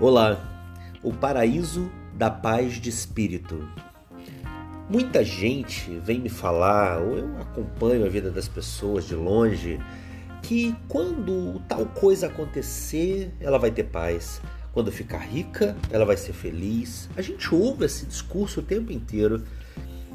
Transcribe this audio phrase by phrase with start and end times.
[0.00, 0.38] Olá,
[1.02, 3.68] o paraíso da paz de espírito.
[4.88, 9.80] Muita gente vem me falar, ou eu acompanho a vida das pessoas de longe,
[10.40, 14.40] que quando tal coisa acontecer, ela vai ter paz.
[14.72, 17.10] Quando ficar rica, ela vai ser feliz.
[17.16, 19.42] A gente ouve esse discurso o tempo inteiro.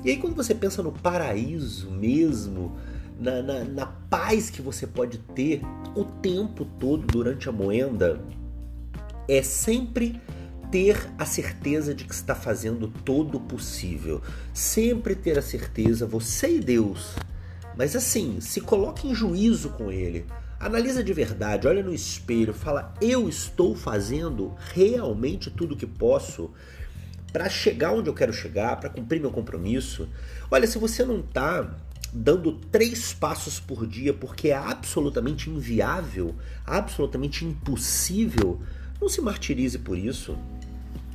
[0.02, 2.73] E aí, quando você pensa no paraíso mesmo,
[3.20, 5.61] na, na, na paz que você pode ter
[5.94, 8.22] o tempo todo durante a moenda,
[9.27, 10.22] é sempre
[10.72, 14.22] ter a certeza de que está fazendo todo o possível.
[14.54, 17.16] Sempre ter a certeza, você e Deus.
[17.78, 20.26] Mas assim, se coloque em juízo com Ele.
[20.59, 26.52] Analisa de verdade, olha no espelho, fala: eu estou fazendo realmente tudo o que posso
[27.31, 30.08] para chegar onde eu quero chegar, para cumprir meu compromisso.
[30.50, 31.76] Olha, se você não está
[32.14, 38.62] dando três passos por dia porque é absolutamente inviável, absolutamente impossível,
[38.99, 40.38] não se martirize por isso.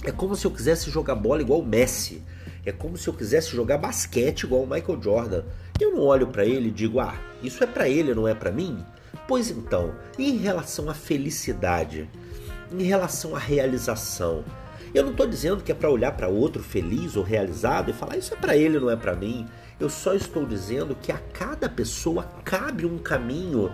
[0.05, 2.23] É como se eu quisesse jogar bola igual o Messi.
[2.65, 5.45] É como se eu quisesse jogar basquete igual o Michael Jordan.
[5.81, 8.53] Eu não olho para ele e digo: "Ah, isso é para ele, não é para
[8.53, 8.85] mim?"
[9.27, 12.09] Pois então, em relação à felicidade,
[12.73, 14.45] em relação à realização,
[14.95, 18.17] eu não estou dizendo que é para olhar para outro feliz ou realizado e falar
[18.17, 19.47] isso é para ele, não é para mim.
[19.79, 23.73] Eu só estou dizendo que a cada pessoa cabe um caminho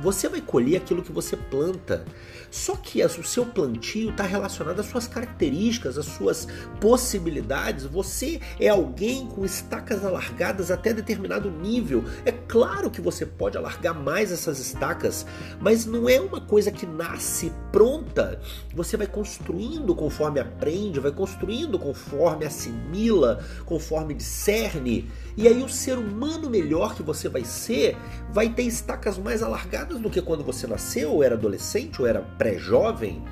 [0.00, 2.04] você vai colher aquilo que você planta.
[2.50, 6.48] Só que o seu plantio está relacionado às suas características, às suas
[6.80, 7.84] possibilidades.
[7.84, 12.04] Você é alguém com estacas alargadas até determinado nível.
[12.24, 15.26] É claro que você pode alargar mais essas estacas,
[15.60, 18.40] mas não é uma coisa que nasce pronta.
[18.74, 25.10] Você vai construindo conforme aprende, vai construindo conforme assimila, conforme discerne.
[25.36, 27.96] E aí o ser humano melhor que você vai ser
[28.32, 32.20] vai ter estacas mais alargadas do que quando você nasceu, ou era adolescente, ou era
[32.20, 33.22] pré-jovem.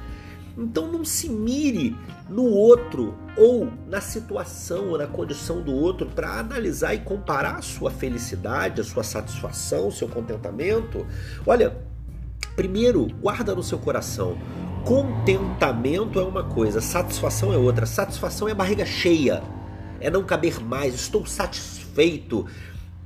[0.56, 1.94] Então não se mire
[2.30, 7.62] no outro ou na situação ou na condição do outro para analisar e comparar a
[7.62, 11.06] sua felicidade, a sua satisfação, o seu contentamento.
[11.46, 11.76] Olha,
[12.54, 14.38] primeiro, guarda no seu coração.
[14.82, 17.84] Contentamento é uma coisa, satisfação é outra.
[17.84, 19.42] Satisfação é barriga cheia,
[20.00, 22.46] é não caber mais, estou satisfeito,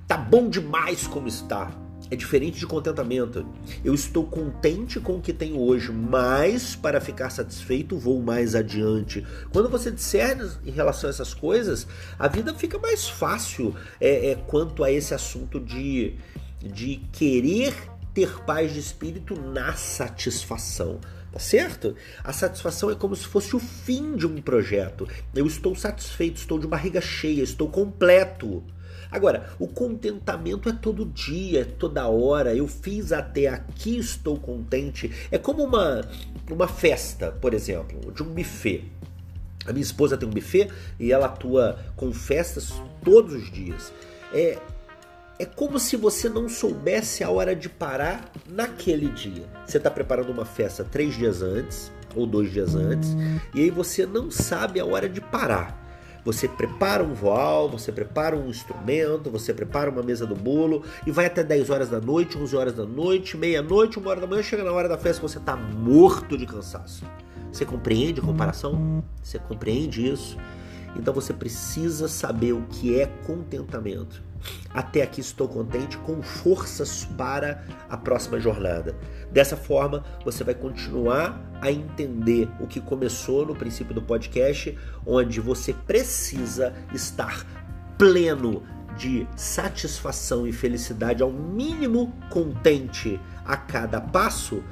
[0.06, 1.72] tá bom demais como está
[2.10, 3.47] é diferente de contentamento.
[3.84, 9.25] Eu estou contente com o que tenho hoje, mas para ficar satisfeito vou mais adiante.
[9.53, 11.87] Quando você discerne em relação a essas coisas,
[12.19, 16.15] a vida fica mais fácil é, é, quanto a esse assunto de,
[16.60, 17.75] de querer
[18.12, 20.99] ter paz de espírito na satisfação.
[21.32, 21.94] Tá certo?
[22.25, 25.06] A satisfação é como se fosse o fim de um projeto.
[25.32, 28.65] Eu estou satisfeito, estou de barriga cheia, estou completo.
[29.10, 32.54] Agora, o contentamento é todo dia, é toda hora.
[32.54, 35.10] Eu fiz até aqui, estou contente.
[35.30, 36.02] É como uma,
[36.50, 38.84] uma festa, por exemplo, de um buffet.
[39.66, 42.72] A minha esposa tem um buffet e ela atua com festas
[43.04, 43.92] todos os dias.
[44.32, 44.58] É,
[45.38, 49.44] é como se você não soubesse a hora de parar naquele dia.
[49.66, 53.16] Você está preparando uma festa três dias antes ou dois dias antes
[53.54, 55.80] e aí você não sabe a hora de parar.
[56.25, 61.10] Você prepara um voal, você prepara um instrumento, você prepara uma mesa do bolo e
[61.10, 64.42] vai até 10 horas da noite, 11 horas da noite, meia-noite, uma hora da manhã,
[64.42, 67.04] chega na hora da festa você está morto de cansaço.
[67.53, 69.03] Você compreende a comparação?
[69.22, 70.36] Você compreende isso?
[70.97, 74.22] Então você precisa saber o que é contentamento.
[74.72, 78.96] Até aqui estou contente com forças para a próxima jornada.
[79.30, 85.40] Dessa forma, você vai continuar a entender o que começou no princípio do podcast, onde
[85.40, 87.44] você precisa estar
[87.98, 88.62] pleno
[88.96, 94.62] de satisfação e felicidade, ao mínimo contente a cada passo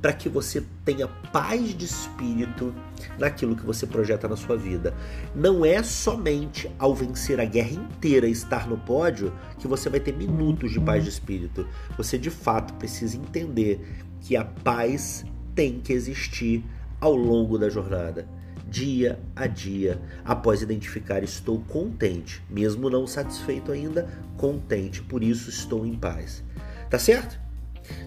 [0.00, 2.74] para que você tenha paz de espírito
[3.18, 4.94] naquilo que você projeta na sua vida.
[5.34, 10.00] Não é somente ao vencer a guerra inteira e estar no pódio que você vai
[10.00, 11.66] ter minutos de paz de espírito.
[11.96, 13.80] Você de fato precisa entender
[14.20, 15.24] que a paz
[15.54, 16.64] tem que existir
[17.00, 18.28] ao longo da jornada.
[18.70, 24.06] Dia a dia, após identificar estou contente, mesmo não satisfeito ainda,
[24.36, 26.44] contente, por isso estou em paz.
[26.90, 27.47] Tá certo?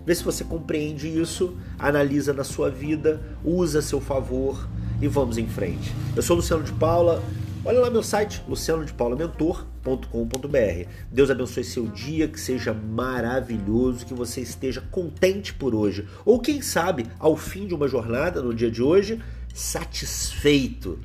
[0.05, 4.67] Vê se você compreende isso, analisa na sua vida, usa a seu favor
[5.01, 5.93] e vamos em frente.
[6.15, 7.23] Eu sou Luciano de Paula.
[7.63, 10.89] Olha lá meu site, lucianodepaulamentor.com.br.
[11.11, 16.07] Deus abençoe seu dia, que seja maravilhoso, que você esteja contente por hoje.
[16.25, 19.21] Ou quem sabe, ao fim de uma jornada, no dia de hoje,
[19.53, 20.97] satisfeito,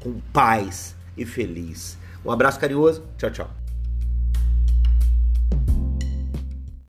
[0.00, 1.96] com paz e feliz.
[2.24, 3.02] Um abraço carinhoso.
[3.16, 3.61] Tchau, tchau.